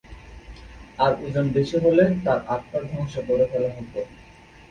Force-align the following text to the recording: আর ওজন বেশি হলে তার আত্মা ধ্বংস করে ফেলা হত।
আর 0.99 1.11
ওজন 1.23 1.45
বেশি 1.55 1.77
হলে 1.77 2.03
তার 2.23 2.39
আত্মা 2.47 2.79
ধ্বংস 2.85 3.13
করে 3.27 3.45
ফেলা 3.51 3.69
হত। 3.75 3.93